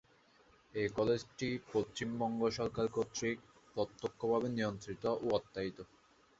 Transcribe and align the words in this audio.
এই 0.73 0.87
কলেজটি 0.97 1.47
পশ্চিমবঙ্গ 1.71 2.41
সরকার 2.57 2.85
কর্তৃক 2.95 3.37
প্রত্যক্ষভাবে 3.75 4.47
নিয়ন্ত্রিত 4.49 5.03
এবং 5.11 5.29
অর্থায়িত। 5.31 5.77